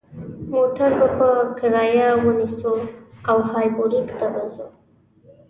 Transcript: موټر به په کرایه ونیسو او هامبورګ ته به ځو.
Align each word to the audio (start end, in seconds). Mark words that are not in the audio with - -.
موټر 0.53 0.91
به 0.99 1.07
په 1.17 1.27
کرایه 1.59 2.09
ونیسو 2.23 2.73
او 3.29 3.37
هامبورګ 3.49 4.05
ته 4.19 4.25
به 4.33 4.43
ځو. 4.53 4.67